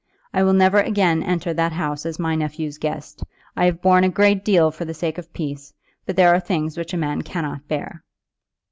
"I 0.33 0.41
will 0.41 0.53
never 0.53 0.79
again 0.79 1.21
enter 1.21 1.53
that 1.53 1.73
house 1.73 2.07
as 2.07 2.17
my 2.17 2.33
nephew's 2.33 2.79
guest. 2.79 3.23
I 3.55 3.65
have 3.65 3.83
borne 3.83 4.03
a 4.03 4.09
great 4.09 4.43
deal 4.43 4.71
for 4.71 4.83
the 4.83 4.95
sake 4.95 5.19
of 5.19 5.31
peace, 5.31 5.73
but 6.07 6.15
there 6.15 6.33
are 6.33 6.39
things 6.39 6.75
which 6.75 6.95
a 6.95 6.97
man 6.97 7.21
cannot 7.21 7.67
bear." 7.67 8.03